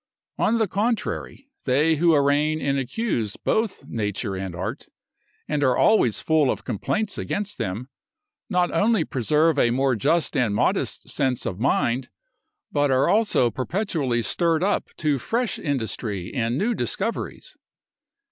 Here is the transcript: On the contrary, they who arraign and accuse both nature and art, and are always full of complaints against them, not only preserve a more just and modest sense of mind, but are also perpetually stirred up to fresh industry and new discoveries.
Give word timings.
On 0.39 0.57
the 0.57 0.67
contrary, 0.67 1.47
they 1.65 1.97
who 1.97 2.15
arraign 2.15 2.59
and 2.59 2.79
accuse 2.79 3.37
both 3.37 3.85
nature 3.85 4.35
and 4.35 4.55
art, 4.55 4.87
and 5.47 5.61
are 5.61 5.77
always 5.77 6.21
full 6.21 6.49
of 6.49 6.63
complaints 6.63 7.19
against 7.19 7.59
them, 7.59 7.87
not 8.49 8.71
only 8.71 9.05
preserve 9.05 9.59
a 9.59 9.69
more 9.69 9.95
just 9.95 10.35
and 10.35 10.55
modest 10.55 11.11
sense 11.11 11.45
of 11.45 11.59
mind, 11.59 12.09
but 12.71 12.89
are 12.89 13.07
also 13.07 13.51
perpetually 13.51 14.23
stirred 14.23 14.63
up 14.63 14.87
to 14.97 15.19
fresh 15.19 15.59
industry 15.59 16.33
and 16.33 16.57
new 16.57 16.73
discoveries. 16.73 17.55